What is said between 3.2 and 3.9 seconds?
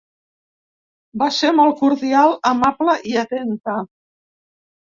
atenta.